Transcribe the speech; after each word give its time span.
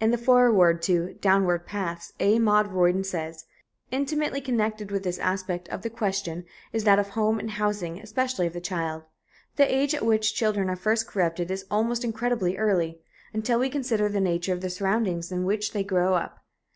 In 0.00 0.10
the 0.10 0.18
foreword 0.18 0.82
to 0.82 1.14
"Downward 1.20 1.64
Paths," 1.64 2.12
A. 2.18 2.40
Maude 2.40 2.72
Royden 2.72 3.04
says: 3.04 3.44
"Intimately 3.92 4.40
connected 4.40 4.90
with 4.90 5.04
this 5.04 5.20
aspect 5.20 5.68
of 5.68 5.82
the 5.82 5.90
question 5.90 6.44
is 6.72 6.82
that 6.82 6.98
of 6.98 7.10
home 7.10 7.38
and 7.38 7.52
housing, 7.52 8.00
especially 8.00 8.48
of 8.48 8.52
the 8.52 8.60
child. 8.60 9.04
The 9.54 9.72
age 9.72 9.94
at 9.94 10.04
which 10.04 10.34
children 10.34 10.68
are 10.68 10.74
first 10.74 11.06
corrupted 11.06 11.52
is 11.52 11.66
almost 11.70 12.04
incredibly 12.04 12.56
early, 12.58 13.00
until 13.32 13.60
we 13.60 13.70
consider 13.70 14.08
the 14.08 14.20
nature 14.20 14.52
of 14.54 14.60
the 14.60 14.70
surroundings 14.70 15.30
in 15.30 15.44
which 15.44 15.72
they 15.72 15.84
grow 15.84 16.14
up. 16.14 16.40